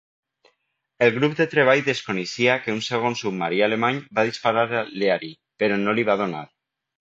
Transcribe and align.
El 1.07 1.11
grup 1.17 1.35
de 1.39 1.45
treball 1.51 1.81
desconeixia 1.89 2.55
que 2.63 2.73
un 2.77 2.81
segon 2.87 3.17
submarí 3.19 3.61
alemany 3.67 4.01
va 4.21 4.25
disparar 4.31 4.65
al 4.81 4.91
"Leary" 5.05 5.31
però 5.65 5.79
no 5.85 5.95
li 6.01 6.09
va 6.11 6.19
donar. 6.25 6.43